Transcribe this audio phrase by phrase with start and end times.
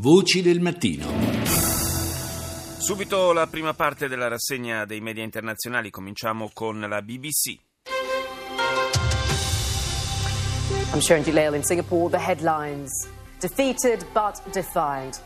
[0.00, 1.08] Voci del mattino.
[2.78, 7.58] Subito la prima parte della rassegna dei media internazionali, cominciamo con la BBC.
[10.92, 12.16] I'm Sharon Dulail in Singapore.
[12.16, 13.08] The headlines.
[13.40, 15.18] Defeated but defied.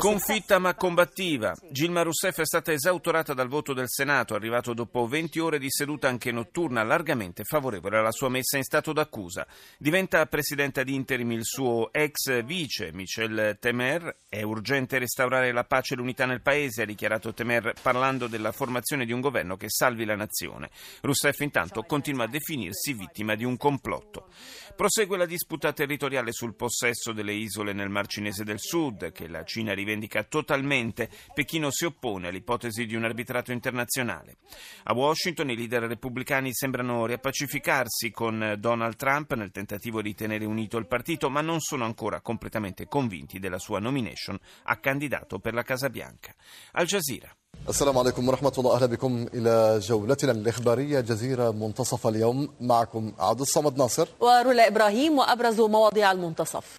[0.00, 1.54] Sconfitta ma combattiva.
[1.70, 6.08] Gilma Rousseff è stata esautorata dal voto del Senato, arrivato dopo 20 ore di seduta
[6.08, 9.46] anche notturna largamente favorevole alla sua messa in stato d'accusa.
[9.78, 14.16] Diventa presidente ad interim il suo ex vice, Michel Temer.
[14.28, 19.04] È urgente restaurare la pace e l'unità nel paese, ha dichiarato Temer parlando della formazione
[19.04, 20.70] di un governo che salvi la nazione.
[21.02, 24.28] Rousseff intanto continua a definirsi vittima di un complotto.
[24.76, 29.43] Prosegue la disputa territoriale sul possesso delle isole nel Mar Cinese del Sud, che la
[29.43, 31.09] Cina rivendica totalmente.
[31.33, 34.37] Pechino si oppone all'ipotesi di un arbitrato internazionale.
[34.83, 40.77] A Washington i leader repubblicani sembrano riappacificarsi con Donald Trump nel tentativo di tenere unito
[40.77, 45.63] il partito, ma non sono ancora completamente convinti della sua nomination a candidato per la
[45.63, 46.33] Casa Bianca.
[46.73, 47.33] Al Jazeera.
[47.69, 53.77] السلام عليكم ورحمة الله أهلا بكم إلى جولتنا الإخبارية جزيرة منتصف اليوم معكم عبد الصمد
[53.77, 56.77] ناصر ورولا إبراهيم وأبرز مواضيع المنتصف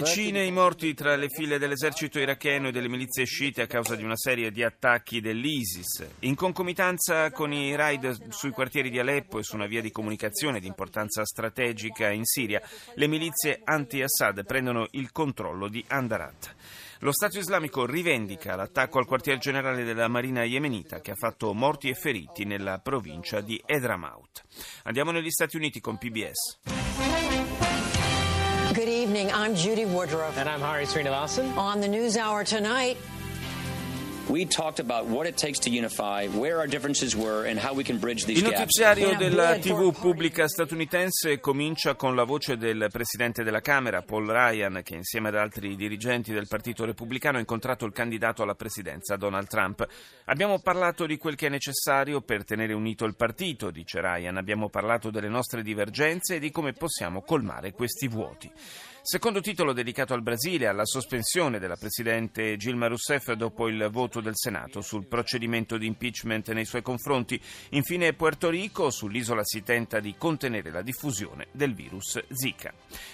[0.00, 4.02] Decine i morti tra le file dell'esercito iracheno e delle milizie sciite a causa di
[4.02, 6.06] una serie di attacchi dell'ISIS.
[6.20, 10.60] In concomitanza con i raid sui quartieri di Aleppo e su una via di comunicazione
[10.60, 12.62] di importanza strategica in Siria,
[12.94, 16.54] le milizie anti-Assad prendono il controllo di Andarat.
[17.02, 21.88] Lo Stato islamico rivendica l'attacco al quartier generale della Marina yemenita che ha fatto morti
[21.88, 24.44] e feriti nella provincia di Edramaut.
[24.84, 26.60] Andiamo negli Stati Uniti con PBS.
[28.72, 30.36] Good evening, I'm Judy Woodruff.
[30.36, 31.56] And I'm Hari Srinivasan.
[31.56, 32.96] On the News Hour tonight.
[38.32, 38.58] Il gaps.
[38.58, 44.80] notiziario della TV pubblica statunitense comincia con la voce del presidente della Camera, Paul Ryan,
[44.84, 49.48] che insieme ad altri dirigenti del Partito Repubblicano ha incontrato il candidato alla presidenza, Donald
[49.48, 49.86] Trump.
[50.26, 54.36] Abbiamo parlato di quel che è necessario per tenere unito il partito, dice Ryan.
[54.36, 58.50] Abbiamo parlato delle nostre divergenze e di come possiamo colmare questi vuoti.
[59.04, 64.36] Secondo titolo dedicato al Brasile, alla sospensione della Presidente Gilma Rousseff dopo il voto del
[64.36, 67.38] Senato sul procedimento di impeachment nei suoi confronti.
[67.70, 72.72] Infine Puerto Rico, sull'isola si tenta di contenere la diffusione del virus Zika.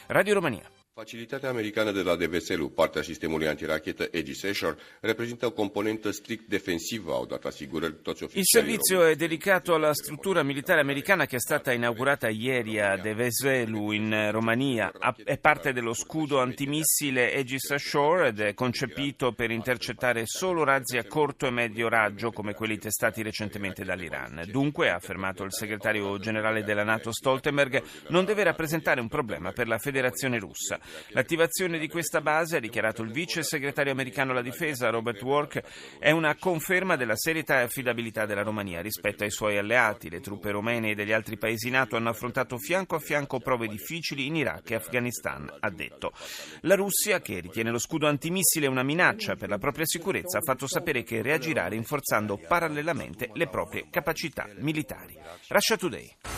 [0.08, 0.77] Radio Romania.
[0.98, 7.12] Facilitatea americană de la DVSLU, partea sistemului antirachetă Aegis Ashore, reprezintă o componentă strict defensivă,
[7.12, 11.72] au dat asigurări toți Il servizio è dedicato alla struttura militare americana che è stata
[11.72, 14.92] inaugurata ieri a Deveselu in Romania.
[15.24, 21.04] È parte dello scudo antimissile Aegis Ashore ed è concepito per intercettare solo razzi a
[21.04, 24.42] corto e medio raggio come quelli testati recentemente dall'Iran.
[24.46, 29.68] Dunque, ha affermato il segretario generale della NATO Stoltenberg, non deve rappresentare un problema per
[29.68, 30.80] la Federazione russa.
[31.08, 35.62] L'attivazione di questa base, ha dichiarato il vice segretario americano alla difesa Robert Work,
[35.98, 40.10] è una conferma della serietà e affidabilità della Romania rispetto ai suoi alleati.
[40.10, 44.26] Le truppe romene e degli altri paesi NATO hanno affrontato fianco a fianco prove difficili
[44.26, 46.12] in Iraq e Afghanistan, ha detto.
[46.62, 50.66] La Russia, che ritiene lo scudo antimissile una minaccia per la propria sicurezza, ha fatto
[50.66, 55.16] sapere che reagirà rinforzando parallelamente le proprie capacità militari.
[55.48, 56.37] Russia Today.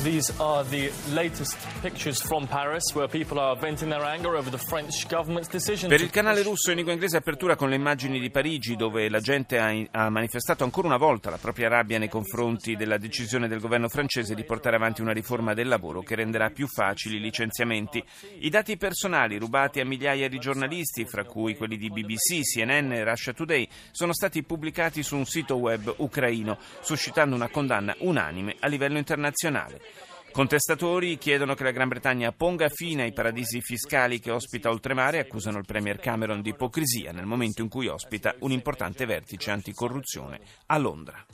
[0.00, 4.58] These are the latest pictures from Paris where people are venting their anger over the
[4.58, 5.90] French government's decision.
[5.90, 9.20] Per il canale russo in lingua inglese apertura con le immagini di Parigi dove la
[9.20, 13.60] gente ha, ha, manifestato ancora una volta la propria rabbia nei confronti della decisione del
[13.60, 18.02] governo francese di portare avanti una riforma del lavoro che renderà più facili i licenziamenti.
[18.40, 23.04] I dati personali rubati a migliaia di giornalisti, fra cui quelli di BBC, CNN e
[23.04, 28.66] Russia Today, sono stati pubblicati su un sito web ucraino, suscitando una condanna unanime a
[28.66, 29.81] livello internazionale.
[30.32, 35.20] Contestatori chiedono che la Gran Bretagna ponga fine ai paradisi fiscali che ospita oltremare e
[35.20, 40.40] accusano il Premier Cameron di ipocrisia nel momento in cui ospita un importante vertice anticorruzione
[40.66, 41.26] a Londra.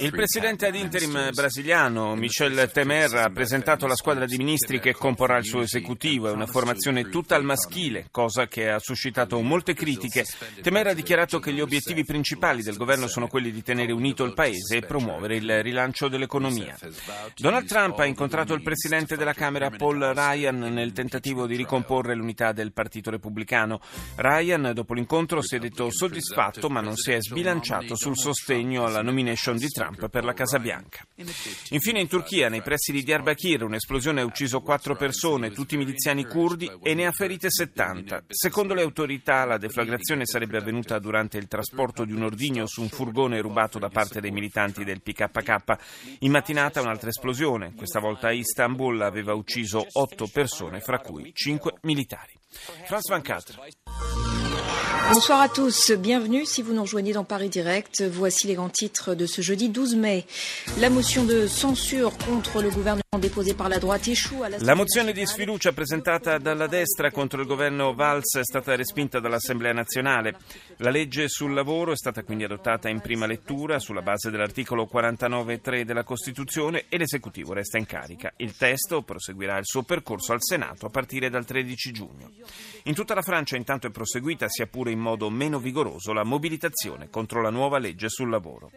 [0.00, 5.36] Il presidente ad interim brasiliano Michel Temer ha presentato la squadra di ministri che comporrà
[5.36, 6.28] il suo esecutivo.
[6.28, 10.24] È una formazione tutta al maschile, cosa che ha suscitato molte critiche.
[10.62, 14.32] Temer ha dichiarato che gli obiettivi principali del governo sono quelli di tenere unito il
[14.32, 16.74] paese e promuovere il rilancio dell'economia.
[17.36, 22.52] Donald Trump ha incontrato il presidente della Camera Paul Ryan nel tentativo di ricomporre l'unità
[22.52, 23.80] del Partito Repubblicano.
[24.14, 28.84] Ryan Ryan dopo l'incontro si è detto soddisfatto ma non si è sbilanciato sul sostegno
[28.84, 31.04] alla nomination di Trump per la Casa Bianca.
[31.70, 36.70] Infine in Turchia, nei pressi di Diyarbakir, un'esplosione ha ucciso quattro persone, tutti miliziani curdi,
[36.80, 38.24] e ne ha ferite 70.
[38.28, 42.88] Secondo le autorità la deflagrazione sarebbe avvenuta durante il trasporto di un ordigno su un
[42.88, 46.18] furgone rubato da parte dei militanti del PKK.
[46.20, 51.74] In mattinata un'altra esplosione, questa volta a Istanbul, aveva ucciso otto persone, fra cui cinque
[51.82, 52.34] militari.
[52.50, 53.54] Franz Van Catra.
[55.08, 58.02] Bonsoir à tous, bienvenue si vous nous rejoignez dans Paris Direct.
[58.02, 60.24] Voici les grands titres de ce jeudi 12 mai.
[60.80, 65.12] La motion de censure contre le gouvernement déposée par la droite échoue à La mozione
[65.12, 70.36] di sfiducia presentata dalla destra contro il governo Valls è stata respinta dall'Assemblea nazionale.
[70.78, 75.82] La legge sul lavoro è stata quindi adottata in prima lettura sulla base dell'articolo 49.3
[75.82, 78.32] della Costituzione e l'esecutivo resta in carica.
[78.36, 82.30] Il testo proseguirà il suo percorso al Senato a partire dal 13 giugno.
[82.84, 87.08] In tutta la Francia intanto è proseguita, sia pure in modo meno vigoroso, la mobilitazione
[87.08, 88.70] contro la nuova legge sul lavoro.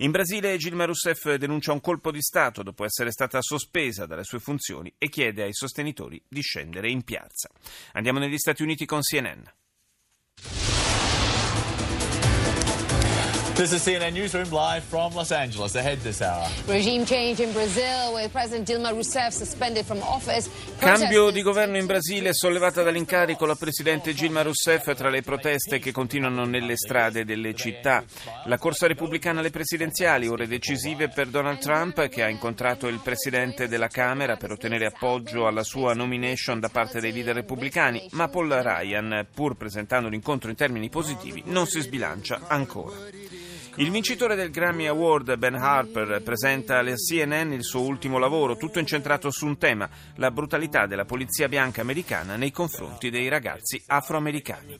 [0.00, 4.40] In Brasile Gilma Rousseff denuncia un colpo di Stato dopo essere stata sospesa dalle sue
[4.40, 7.48] funzioni e chiede ai sostenitori di scendere in piazza.
[7.92, 9.40] Andiamo negli Stati Uniti con CNN.
[13.58, 15.74] This is CNN Newsroom live from Los Angeles.
[15.74, 16.48] Ahead this hour.
[16.68, 20.48] Regime change in Brazil with President Dilma Rousseff suspended from office.
[20.78, 25.90] Cambio di governo in Brasile sollevata dall'incarico la presidente Dilma Rousseff tra le proteste che
[25.90, 28.04] continuano nelle strade delle città.
[28.44, 33.66] La corsa repubblicana alle presidenziali, ore decisive per Donald Trump che ha incontrato il presidente
[33.66, 38.50] della Camera per ottenere appoggio alla sua nomination da parte dei leader repubblicani, ma Paul
[38.50, 43.47] Ryan, pur presentando l'incontro in termini positivi, non si sbilancia ancora.
[43.78, 48.80] Il vincitore del Grammy Award, Ben Harper, presenta alle CNN il suo ultimo lavoro, tutto
[48.80, 54.76] incentrato su un tema, la brutalità della polizia bianca americana nei confronti dei ragazzi afroamericani.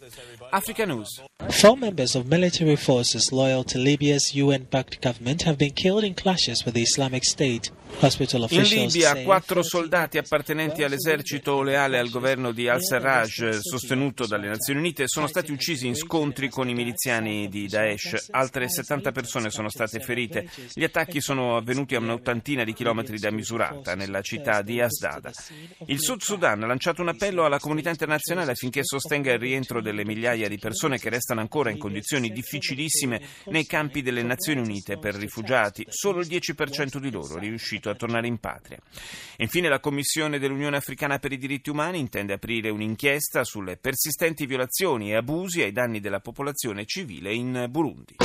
[0.51, 1.23] Africa News.
[1.47, 6.65] Four members of military forces loyal to Libya's UN-backed government have been killed in clashes
[6.65, 7.71] with the Islamic State.
[8.01, 15.09] In Libia, quattro soldati appartenenti all'esercito leale al governo di al-Sarraj, sostenuto dalle Nazioni Unite,
[15.09, 18.27] sono stati uccisi in scontri con i miliziani di Daesh.
[18.31, 20.49] Altre 70 persone sono state ferite.
[20.73, 25.31] Gli attacchi sono avvenuti a un'ottantina di chilometri da Misurata, nella città di Asdada.
[25.87, 30.07] Il Sud Sudan ha lanciato un appello alla comunità internazionale affinché sostenga il rientro delle
[30.07, 35.17] migliaia di persone che restano ancora in condizioni difficilissime nei campi delle Nazioni Unite per
[35.17, 35.85] rifugiati.
[35.91, 38.79] Solo il 10% di loro è riuscito a tornare in patria.
[39.37, 45.11] Infine la Commissione dell'Unione Africana per i diritti umani intende aprire un'inchiesta sulle persistenti violazioni
[45.11, 48.17] e abusi ai danni della popolazione civile in Burundi.